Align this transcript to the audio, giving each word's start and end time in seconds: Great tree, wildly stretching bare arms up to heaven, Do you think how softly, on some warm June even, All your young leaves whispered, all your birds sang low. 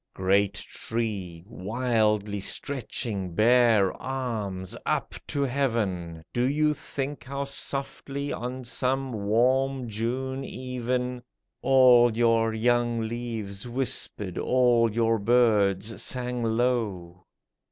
Great 0.15 0.55
tree, 0.55 1.43
wildly 1.45 2.39
stretching 2.39 3.35
bare 3.35 3.93
arms 4.01 4.75
up 4.83 5.13
to 5.27 5.43
heaven, 5.43 6.23
Do 6.33 6.49
you 6.49 6.73
think 6.73 7.23
how 7.23 7.43
softly, 7.43 8.33
on 8.33 8.63
some 8.63 9.11
warm 9.13 9.87
June 9.87 10.43
even, 10.43 11.21
All 11.61 12.17
your 12.17 12.51
young 12.51 13.01
leaves 13.01 13.69
whispered, 13.69 14.39
all 14.39 14.91
your 14.91 15.19
birds 15.19 16.01
sang 16.01 16.41
low. 16.41 17.27